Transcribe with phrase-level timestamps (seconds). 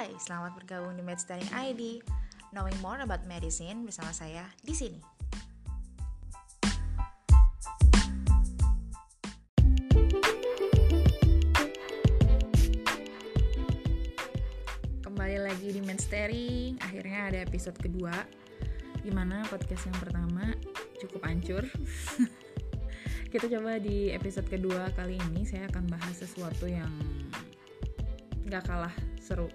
[0.00, 2.00] Hai, selamat bergabung di MedStudying ID.
[2.56, 4.96] Knowing more about medicine bersama saya di sini.
[15.04, 16.80] Kembali lagi di MedStudying.
[16.80, 18.24] Akhirnya ada episode kedua.
[19.04, 20.56] Gimana podcast yang pertama
[20.96, 21.68] cukup hancur.
[23.36, 26.88] Kita coba di episode kedua kali ini saya akan bahas sesuatu yang
[28.48, 29.52] gak kalah seru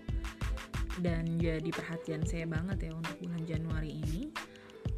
[1.04, 4.32] dan jadi perhatian saya banget ya untuk bulan Januari ini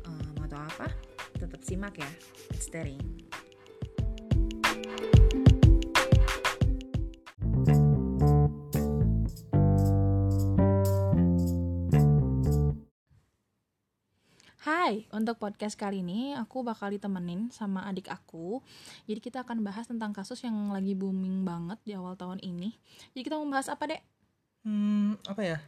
[0.05, 0.93] uh, mau tau apa
[1.37, 2.09] tetap simak ya
[2.53, 3.01] staring
[14.67, 18.59] Hai, untuk podcast kali ini aku bakal ditemenin sama adik aku.
[19.07, 22.75] Jadi kita akan bahas tentang kasus yang lagi booming banget di awal tahun ini.
[23.15, 24.03] Jadi kita mau bahas apa, Dek?
[24.67, 25.59] Hmm, apa ya?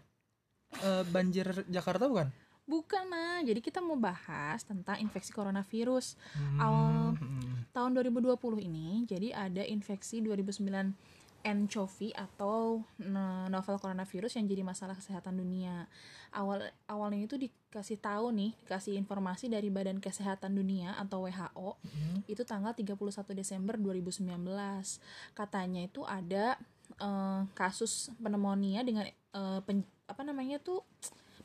[0.80, 2.30] Uh, banjir Jakarta bukan?
[2.70, 3.42] Bukan, mah.
[3.42, 6.14] Jadi kita mau bahas tentang infeksi coronavirus.
[6.38, 7.74] Hmm, Awal hmm.
[7.74, 10.94] tahun 2020 ini, jadi ada infeksi 2009
[11.42, 15.90] anchovy atau no- novel coronavirus yang jadi masalah kesehatan dunia.
[16.30, 22.22] Awal awalnya itu dikasih tahu nih, dikasih informasi dari Badan Kesehatan Dunia atau WHO Hmm.
[22.30, 25.02] itu tanggal 31 Desember 2019.
[25.34, 26.54] Katanya itu ada
[27.02, 30.82] eh, kasus pneumonia dengan eh, pen- apa namanya tuh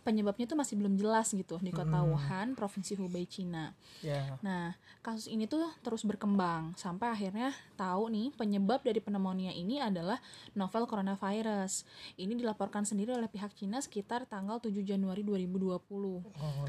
[0.05, 2.12] penyebabnya tuh masih belum jelas gitu di kota Hmm.
[2.12, 3.73] Wuhan, provinsi Hubei, Cina.
[4.05, 4.37] Ya.
[4.45, 10.20] Nah, kasus ini tuh terus berkembang sampai akhirnya tahu nih penyebab dari pneumonia ini adalah
[10.53, 11.89] novel coronavirus.
[12.20, 15.81] Ini dilaporkan sendiri oleh pihak Cina sekitar tanggal 7 Januari 2020.
[16.20, 16.20] Oh,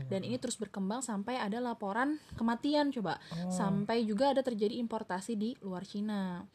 [0.07, 3.19] Dan ini terus berkembang sampai ada laporan kematian coba.
[3.35, 3.51] Oh.
[3.51, 6.47] Sampai juga ada terjadi importasi di luar Cina.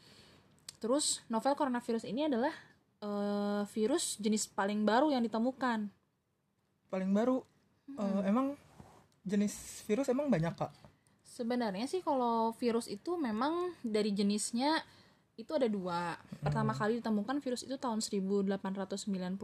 [0.81, 2.57] Terus novel coronavirus ini adalah
[3.01, 5.89] eh, virus jenis paling baru yang ditemukan.
[6.91, 7.39] paling baru
[7.95, 8.59] uh, emang
[9.23, 10.75] jenis virus emang banyak kak?
[11.23, 14.83] Sebenarnya sih kalau virus itu memang dari jenisnya
[15.39, 16.19] itu ada dua.
[16.45, 19.41] Pertama kali ditemukan virus itu tahun 1892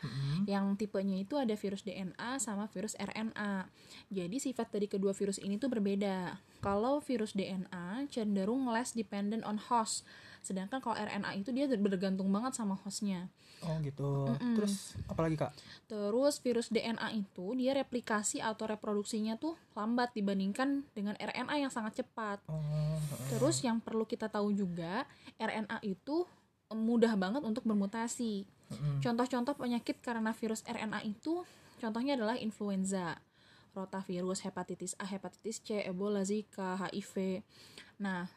[0.00, 0.42] Hmm.
[0.48, 3.68] yang tipenya itu ada virus DNA sama virus RNA.
[4.10, 6.40] Jadi sifat dari kedua virus ini tuh berbeda.
[6.64, 10.02] Kalau virus DNA cenderung less dependent on host,
[10.40, 13.28] sedangkan kalau RNA itu dia bergantung banget sama hostnya.
[13.60, 14.24] Oh gitu.
[14.56, 15.52] Terus apa lagi kak?
[15.84, 22.00] Terus virus DNA itu dia replikasi atau reproduksinya tuh lambat dibandingkan dengan RNA yang sangat
[22.00, 22.40] cepat.
[22.48, 22.56] Oh,
[22.96, 23.28] heeh.
[23.36, 25.04] Terus yang perlu kita tahu juga,
[25.36, 26.24] RNA itu
[26.72, 28.48] mudah banget untuk bermutasi.
[28.70, 29.02] Mm-mm.
[29.02, 31.42] Contoh-contoh penyakit karena virus RNA itu
[31.82, 33.18] contohnya adalah influenza,
[33.76, 37.44] rotavirus, hepatitis A, hepatitis C, Ebola, Zika, HIV.
[38.00, 38.30] Nah,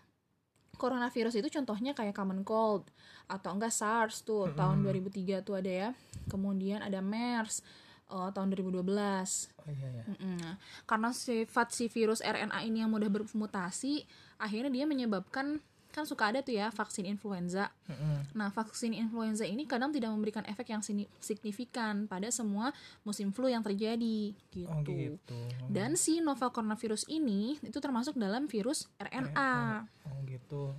[0.78, 2.90] coronavirus itu contohnya kayak common cold
[3.30, 5.90] atau enggak SARS tuh tahun 2003 tuh ada ya.
[6.28, 7.64] Kemudian ada MERS
[8.12, 8.84] eh, tahun 2012.
[8.84, 10.04] Oh iya ya.
[10.10, 10.58] Mm-mm.
[10.90, 14.04] Karena sifat si virus RNA ini yang mudah bermutasi,
[14.42, 17.70] akhirnya dia menyebabkan kan suka ada tuh ya vaksin influenza.
[17.86, 18.34] Mm-mm.
[18.34, 20.81] Nah, vaksin influenza ini kadang tidak memberikan efek yang
[21.22, 22.74] signifikan pada semua
[23.06, 24.66] musim flu yang terjadi gitu.
[24.66, 25.40] Oh gitu.
[25.70, 29.86] Dan si novel coronavirus ini itu termasuk dalam virus RNA.
[30.09, 30.74] Oh gitu.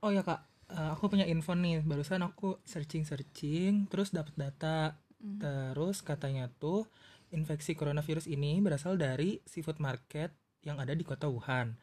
[0.00, 1.82] Oh ya kak, Eh, aku punya info nih.
[1.86, 4.98] Barusan aku searching searching, terus dapat data.
[5.16, 6.86] Terus katanya tuh
[7.34, 10.30] infeksi coronavirus ini berasal dari seafood market
[10.62, 11.74] yang ada di kota Wuhan.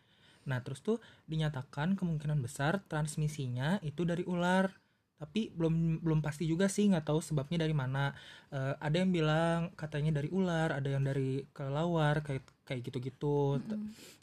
[0.50, 4.72] Nah terus tuh dinyatakan kemungkinan besar transmisinya itu dari ular.
[5.18, 8.12] Tapi belum belum pasti juga sih nggak tahu sebabnya dari mana.
[8.52, 13.64] Eh, ada yang bilang katanya dari ular, ada yang dari kelelawar kayak kayak gitu-gitu.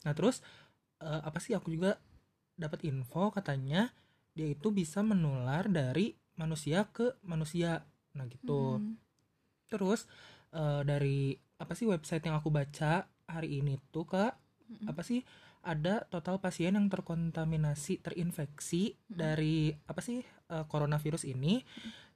[0.05, 0.45] Nah terus
[1.01, 1.97] eh, apa sih aku juga
[2.61, 3.89] dapat info katanya
[4.37, 7.89] dia itu bisa menular dari manusia ke manusia.
[8.13, 8.77] Nah gitu.
[8.77, 9.01] Mm.
[9.73, 10.05] Terus
[10.53, 14.33] eh, dari apa sih website yang aku baca hari ini tuh kak
[14.87, 15.23] apa sih
[15.61, 21.61] ada total pasien yang terkontaminasi terinfeksi dari apa sih eh, coronavirus ini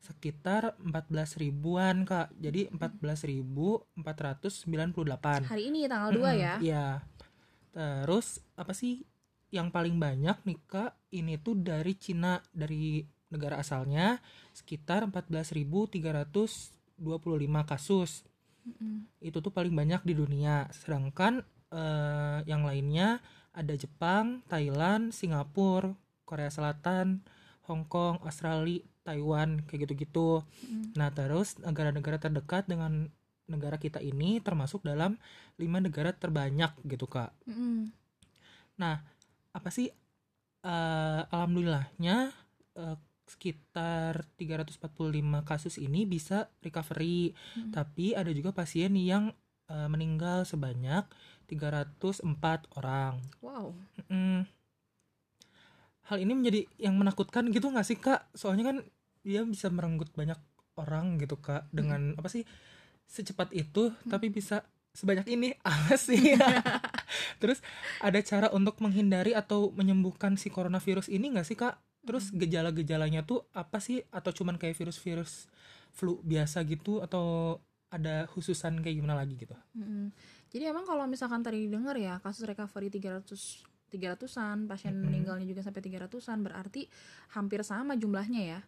[0.01, 3.97] sekitar 14 ribuan kak jadi 14.498
[5.49, 6.55] Hari ini tanggal 2 ya.
[6.61, 6.89] Iya.
[7.75, 9.03] Terus apa sih
[9.55, 10.99] yang paling banyak nih Kak?
[11.15, 14.19] Ini tuh dari Cina, dari negara asalnya
[14.51, 15.95] sekitar 14.325
[17.63, 18.27] kasus.
[18.67, 19.07] Mm-mm.
[19.23, 20.67] Itu tuh paling banyak di dunia.
[20.75, 23.23] Sedangkan eh, yang lainnya
[23.55, 25.95] ada Jepang, Thailand, Singapura,
[26.27, 27.23] Korea Selatan,
[27.71, 30.43] Hong Kong, Australia, Taiwan, kayak gitu-gitu.
[30.99, 33.09] Nah, terus negara-negara terdekat dengan
[33.45, 35.21] negara kita ini termasuk dalam
[35.61, 37.33] lima negara terbanyak gitu kak.
[37.49, 37.93] Mm-mm.
[38.81, 39.05] Nah,
[39.53, 39.93] apa sih?
[40.65, 42.33] eh, alhamdulillahnya
[42.81, 42.97] eh,
[43.29, 47.73] sekitar 345 kasus ini bisa recovery, Mm.
[47.73, 49.33] tapi ada juga pasien yang
[49.69, 51.05] eh, meninggal sebanyak
[51.46, 53.20] 304 orang.
[53.44, 53.76] Wow.
[54.08, 54.49] Mm.
[56.05, 58.29] Hal ini menjadi yang menakutkan gitu nggak sih kak?
[58.37, 58.76] Soalnya kan
[59.25, 60.37] dia bisa merenggut banyak
[60.76, 62.44] orang gitu kak dengan apa sih
[63.08, 64.64] secepat itu, tapi bisa
[64.94, 66.37] sebanyak ini apa sih?
[67.41, 67.64] Terus
[68.05, 71.81] ada cara untuk menghindari atau menyembuhkan si coronavirus ini nggak sih kak?
[72.05, 74.05] Terus gejala-gejalanya tuh apa sih?
[74.12, 75.49] Atau cuman kayak virus-virus
[75.93, 77.00] flu biasa gitu?
[77.00, 77.58] Atau
[77.88, 79.55] ada khususan kayak gimana lagi gitu?
[79.79, 80.11] Mm-mm.
[80.55, 85.79] Jadi emang kalau misalkan tadi dengar ya kasus recovery 300 300-an, pasien meninggalnya juga sampai
[85.79, 86.91] 300-an, berarti
[87.31, 88.61] hampir sama jumlahnya ya.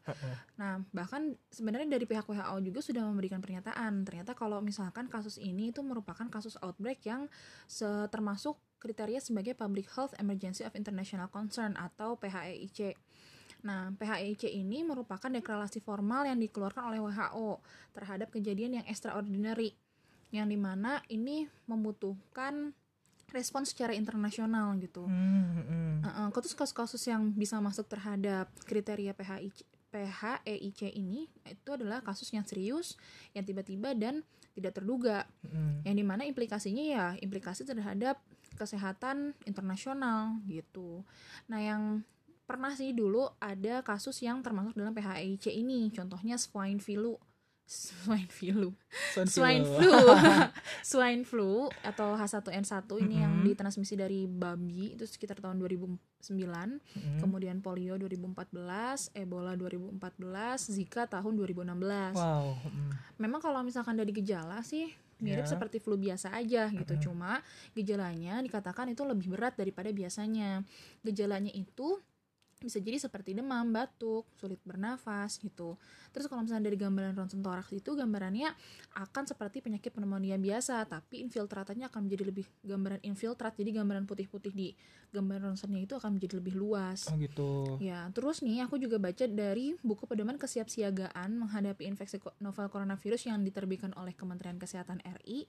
[0.54, 4.06] Nah, bahkan sebenarnya dari pihak WHO juga sudah memberikan pernyataan.
[4.06, 7.26] Ternyata kalau misalkan kasus ini itu merupakan kasus outbreak yang
[8.06, 12.94] termasuk kriteria sebagai Public Health Emergency of International Concern atau PHEIC.
[13.66, 17.58] Nah, PHEIC ini merupakan deklarasi formal yang dikeluarkan oleh WHO
[17.98, 19.74] terhadap kejadian yang extraordinary,
[20.36, 22.76] yang di mana ini membutuhkan
[23.34, 25.04] respons secara internasional gitu.
[25.04, 26.30] Hmm, hmm.
[26.30, 32.94] Terus kasus-kasus yang bisa masuk terhadap kriteria PHIC, PHEIC ini itu adalah kasus yang serius,
[33.34, 34.22] yang tiba-tiba dan
[34.54, 35.82] tidak terduga, Hmm.
[35.84, 38.20] yang di mana implikasinya ya implikasi terhadap
[38.56, 41.04] kesehatan internasional gitu.
[41.50, 41.82] Nah yang
[42.46, 47.18] pernah sih dulu ada kasus yang termasuk dalam PHEIC ini, contohnya swine flu,
[47.66, 48.70] swine flu,
[49.26, 49.90] swine flu
[50.80, 52.62] swine flu atau H1N1
[53.02, 53.46] ini yang Mm-mm.
[53.50, 57.18] ditransmisi dari babi itu sekitar tahun 2009 Hmm.
[57.18, 58.50] kemudian polio 2014
[59.14, 59.94] Ebola 2014
[60.70, 62.54] Zika tahun 2016 Wow.
[62.56, 62.90] hmm.
[63.18, 65.50] memang kalau misalkan dari gejala sih mirip Ya.
[65.54, 67.02] seperti flu biasa aja gitu Mm-mm.
[67.02, 67.32] cuma
[67.72, 70.60] gejalanya dikatakan itu lebih berat daripada biasanya
[71.00, 71.98] gejalanya itu
[72.56, 75.76] bisa jadi seperti demam, batuk, sulit bernafas gitu.
[76.16, 78.48] Terus kalau misalnya dari gambaran ronsen toraks itu gambarannya
[78.96, 83.52] akan seperti penyakit pneumonia biasa, tapi infiltratannya akan menjadi lebih gambaran infiltrat.
[83.60, 84.72] Jadi gambaran putih-putih di
[85.12, 87.12] gambaran ronsennya itu akan menjadi lebih luas.
[87.12, 87.76] Oh gitu.
[87.76, 93.44] Ya, terus nih aku juga baca dari buku pedoman kesiapsiagaan menghadapi infeksi novel coronavirus yang
[93.44, 95.44] diterbitkan oleh Kementerian Kesehatan RI.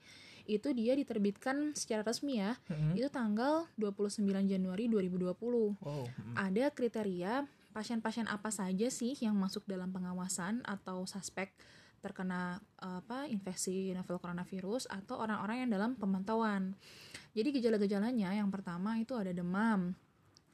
[0.48, 2.96] Itu dia diterbitkan secara resmi ya, Hmm.
[2.96, 5.76] itu tanggal 29 Januari 2020.
[5.80, 6.04] Wow.
[6.08, 6.36] hmm.
[6.36, 6.97] Ada kriteria
[7.70, 11.54] pasien-pasien apa saja sih yang masuk dalam pengawasan atau suspek
[11.98, 16.78] terkena apa infeksi novel coronavirus atau orang-orang yang dalam pemantauan.
[17.34, 19.94] Jadi gejala-gejalanya yang pertama itu ada demam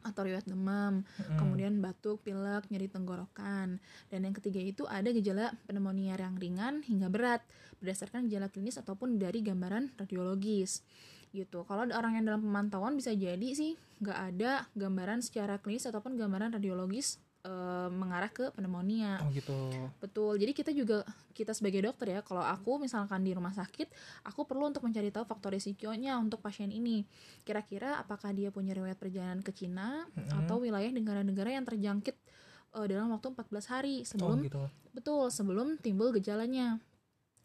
[0.04, 1.36] atau riwayat demam, Hmm.
[1.40, 3.80] kemudian batuk, pilek, nyeri tenggorokan.
[4.12, 7.40] Dan yang ketiga itu ada gejala pneumonia yang ringan hingga berat
[7.80, 10.84] berdasarkan gejala klinis ataupun dari gambaran radiologis.
[11.34, 11.66] Gitu.
[11.66, 16.14] Kalau ada orang yang dalam pemantauan bisa jadi sih nggak ada gambaran secara klinis ataupun
[16.14, 19.18] gambaran radiologis eh, mengarah ke pneumonia.
[19.18, 19.58] Oh gitu.
[19.98, 20.38] Betul.
[20.38, 21.02] Jadi kita juga
[21.34, 23.90] kita sebagai dokter ya, kalau aku misalkan di rumah sakit,
[24.22, 27.02] aku perlu untuk mencari tahu faktor risikonya untuk pasien ini.
[27.42, 30.46] Kira-kira apakah dia punya riwayat perjalanan ke Cina Mm-mm.
[30.46, 32.14] atau wilayah negara-negara yang terjangkit
[32.78, 34.62] eh, dalam waktu 14 hari Oh sebelum gitu.
[34.94, 36.78] betul sebelum timbul gejalanya.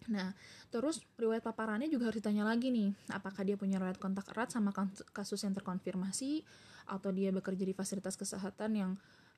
[0.07, 0.31] Nah,
[0.71, 4.71] terus riwayat paparannya juga harus ditanya lagi nih, apakah dia punya riwayat kontak erat sama
[4.71, 6.47] kan- kasus yang terkonfirmasi
[6.87, 8.91] atau dia bekerja di fasilitas kesehatan yang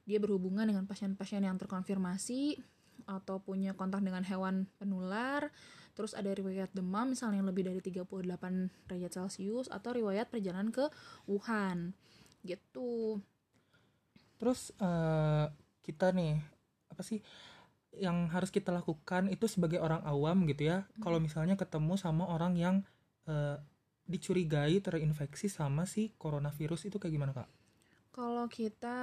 [0.05, 2.61] dia berhubungan dengan pasien-pasien yang terkonfirmasi
[3.09, 5.49] atau punya kontak dengan hewan penular,
[5.97, 10.85] terus ada riwayat demam misalnya yang lebih dari 38 derajat Celcius atau riwayat perjalanan ke
[11.25, 11.97] Wuhan.
[12.45, 13.21] Gitu.
[14.37, 15.45] Terus eh,
[15.81, 16.37] kita nih
[16.91, 17.21] apa sih
[17.97, 20.87] yang harus kita lakukan itu sebagai orang awam gitu ya.
[21.03, 22.75] Kalau misalnya ketemu sama orang yang
[23.27, 23.59] eh,
[24.07, 27.49] dicurigai terinfeksi sama si coronavirus itu kayak gimana kak?
[28.11, 28.97] Kalau kita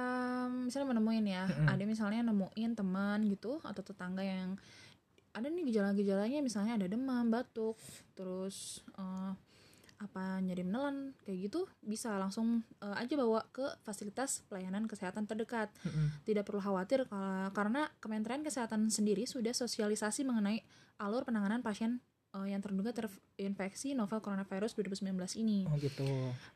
[0.53, 1.65] misalnya menemuin ya, Mm-mm.
[1.65, 4.53] ada misalnya nemuin teman gitu atau tetangga yang
[5.33, 7.77] ada nih gejala-gejalanya misalnya ada demam, batuk,
[8.13, 9.33] terus eh,
[9.99, 15.67] apa nyeri menelan kayak gitu bisa langsung eh, aja bawa ke fasilitas pelayanan kesehatan terdekat.
[15.83, 16.23] Mm-mm.
[16.23, 20.63] Tidak perlu khawatir kala- karena Kementerian Kesehatan sendiri sudah sosialisasi mengenai
[20.97, 21.99] alur penanganan pasien
[22.31, 25.67] eh, yang terduga terinfeksi novel coronavirus 2019 ini.
[25.67, 26.07] Oh gitu.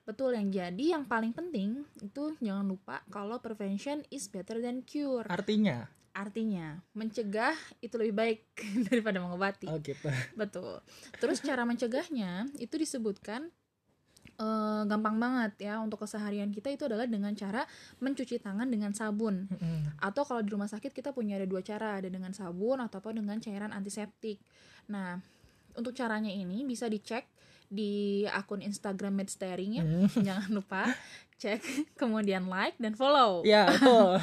[0.07, 5.27] Betul yang jadi yang paling penting itu jangan lupa kalau prevention is better than cure.
[5.27, 5.83] Artinya?
[6.13, 8.41] Artinya mencegah itu lebih baik
[8.89, 9.65] daripada mengobati.
[9.69, 10.07] Oh gitu.
[10.39, 10.79] Betul.
[11.17, 13.49] Terus cara mencegahnya itu disebutkan
[14.37, 17.65] eh, gampang banget ya untuk keseharian kita itu adalah dengan cara
[17.97, 19.49] mencuci tangan dengan sabun.
[19.97, 23.41] Atau kalau di rumah sakit kita punya ada dua cara, ada dengan sabun ataupun dengan
[23.41, 24.37] cairan antiseptik.
[24.93, 25.17] Nah,
[25.73, 27.25] untuk caranya ini bisa dicek
[27.73, 29.83] di akun Instagram Medstaring ya.
[29.83, 30.07] Mm.
[30.21, 30.85] Jangan lupa
[31.43, 31.59] cek,
[32.01, 33.43] kemudian like dan follow.
[33.43, 34.15] Ya betul.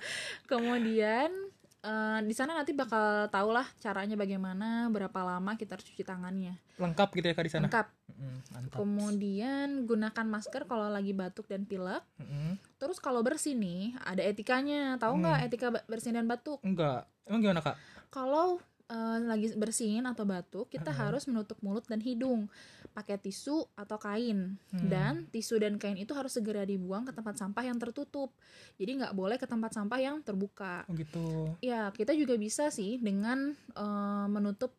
[0.50, 1.30] Kemudian
[1.78, 6.54] eh, di sana nanti bakal tau lah caranya bagaimana berapa lama kita harus cuci tangannya.
[6.78, 7.66] Lengkap gitu ya kak di sana?
[7.66, 7.86] Lengkap.
[8.14, 8.76] Mm, mantap.
[8.78, 12.02] Kemudian gunakan masker kalau lagi batuk dan pilek.
[12.18, 12.54] Mm-mm.
[12.78, 14.94] terus kalau bersih nih ada etikanya.
[14.96, 16.62] Tahu nggak etika ba- bersin dan batuk?
[16.62, 17.10] Enggak.
[17.26, 17.74] Emang gimana kak?
[18.08, 22.48] Kalau eh, lagi bersin atau batuk kita harus menutup mulut dan hidung.
[22.96, 24.58] Pakai tisu atau kain.
[24.72, 28.34] Dan tisu dan kain itu harus segera dibuang ke tempat sampah yang tertutup.
[28.80, 30.82] Jadi nggak boleh ke tempat sampah yang terbuka.
[30.88, 31.54] Oh gitu.
[31.62, 34.74] Ya kita juga bisa sih dengan eh, menutup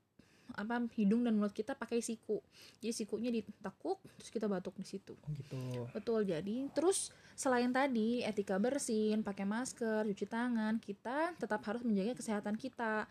[0.60, 2.42] apa hidung dan mulut kita pakai siku.
[2.82, 5.14] Jadi sikunya ditekuk terus kita batuk di situ.
[5.14, 5.62] Oh gitu.
[5.94, 12.18] Betul, jadi terus selain tadi etika bersin, pakai masker, cuci tangan, kita tetap harus menjaga
[12.18, 13.06] kesehatan kita.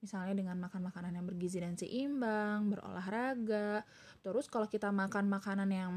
[0.00, 3.82] Misalnya dengan makan makanan yang bergizi dan seimbang, berolahraga.
[4.20, 5.92] Terus kalau kita makan makanan yang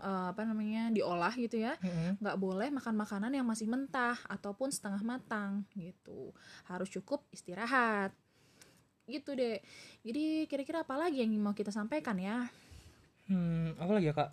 [0.00, 1.76] eh, apa namanya diolah gitu ya,
[2.22, 6.32] nggak boleh makan makanan yang masih mentah ataupun setengah matang gitu.
[6.70, 8.14] Harus cukup istirahat.
[9.04, 9.58] Gitu deh.
[10.06, 12.46] Jadi kira-kira apa lagi yang mau kita sampaikan ya?
[13.26, 14.30] Hmm, apa lagi ya kak?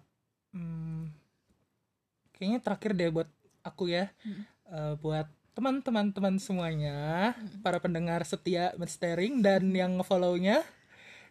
[0.54, 1.14] Hmm,
[2.34, 3.30] kayaknya terakhir deh buat
[3.62, 4.44] aku ya, Mm.
[4.70, 5.28] Eh, buat
[5.60, 10.64] teman-teman teman semuanya, para pendengar setia Medstering dan yang ngefollownya,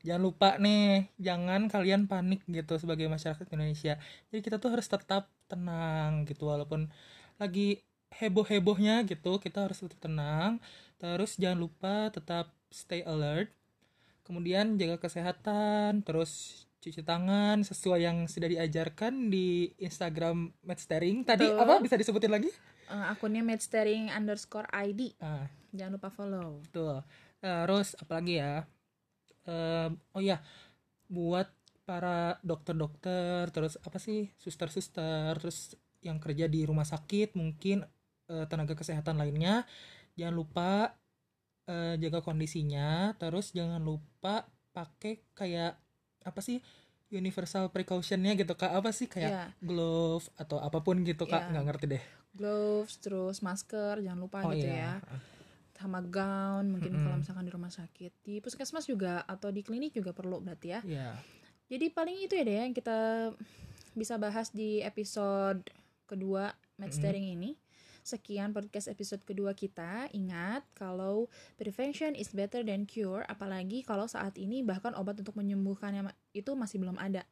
[0.05, 3.97] jangan lupa nih, jangan kalian panik gitu sebagai masyarakat Indonesia.
[4.29, 6.93] Jadi kita tuh harus tetap tenang gitu, walaupun
[7.41, 7.81] lagi
[8.21, 10.61] heboh-hebohnya gitu, kita harus tetap tenang.
[11.01, 13.49] Terus jangan lupa tetap stay alert.
[14.29, 21.25] Kemudian jaga kesehatan, terus cuci tangan sesuai yang sudah diajarkan di Instagram Medstering.
[21.25, 21.65] Tadi Betul.
[21.65, 22.53] apa bisa disebutin lagi?
[22.89, 25.45] Eh, akunnya matchstaring underscore ID Ah,
[25.77, 26.65] jangan lupa follow.
[26.65, 27.05] Betul.
[27.39, 28.65] Terus apalagi ya?
[29.45, 30.41] Em, oh ya,
[31.09, 31.49] buat
[31.89, 35.73] para dokter-dokter, terus apa sih, suster-suster, terus
[36.05, 37.85] yang kerja di rumah sakit, mungkin
[38.29, 39.65] eh, tenaga kesehatan lainnya,
[40.17, 40.71] jangan lupa
[41.69, 45.77] eh, jaga kondisinya, terus jangan lupa pakai kayak
[46.25, 46.61] apa sih?
[47.09, 48.69] Universal precautionnya gitu kak.
[48.69, 49.09] Apa sih?
[49.09, 49.45] Kayak Iya.
[49.65, 51.49] glove atau apa pun gitu kak.
[51.49, 51.51] Iya.
[51.57, 52.05] nggak ngerti deh
[52.35, 55.01] gloves terus masker jangan lupa oh gitu iya.
[55.01, 55.19] ya.
[55.79, 57.05] Sama gown mungkin Mm-mm.
[57.07, 58.13] kalau misalkan di rumah sakit.
[58.27, 60.81] Di puskesmas juga atau di klinik juga perlu berarti ya.
[60.83, 61.11] Iya.
[61.69, 63.31] jadi paling itu ya deh yang kita
[63.93, 65.69] bisa bahas di episode
[66.09, 67.53] kedua matchstaring ini
[68.09, 70.09] sekian podcast episode kedua kita.
[70.17, 71.29] Ingat kalau
[71.61, 76.81] prevention is better than cure apalagi kalau saat ini bahkan obat untuk menyembuhkannya itu masih
[76.81, 77.29] belum ada.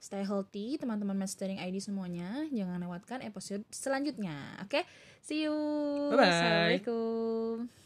[0.00, 2.48] Stay healthy teman-teman matchstaring ID semuanya.
[2.48, 4.64] Jangan lewatkan episode selanjutnya.
[4.64, 4.88] Oke?
[5.20, 5.52] See you.
[6.16, 6.24] Bye-bye.
[6.32, 7.83] assalamualaikum